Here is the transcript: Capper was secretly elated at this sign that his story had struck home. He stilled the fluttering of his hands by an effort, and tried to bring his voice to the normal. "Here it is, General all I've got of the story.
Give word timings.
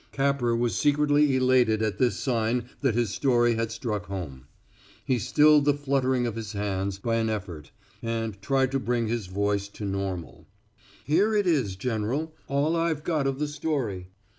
Capper 0.11 0.55
was 0.55 0.75
secretly 0.75 1.35
elated 1.35 1.83
at 1.83 1.99
this 1.99 2.17
sign 2.17 2.65
that 2.81 2.95
his 2.95 3.11
story 3.11 3.53
had 3.53 3.71
struck 3.71 4.07
home. 4.07 4.45
He 5.05 5.19
stilled 5.19 5.65
the 5.65 5.75
fluttering 5.75 6.25
of 6.25 6.35
his 6.35 6.53
hands 6.53 6.97
by 6.97 7.17
an 7.17 7.29
effort, 7.29 7.69
and 8.01 8.41
tried 8.41 8.71
to 8.71 8.79
bring 8.79 9.05
his 9.09 9.27
voice 9.27 9.67
to 9.67 9.85
the 9.85 9.91
normal. 9.91 10.47
"Here 11.05 11.35
it 11.35 11.45
is, 11.45 11.75
General 11.75 12.33
all 12.47 12.75
I've 12.75 13.03
got 13.03 13.27
of 13.27 13.37
the 13.37 13.47
story. 13.47 14.07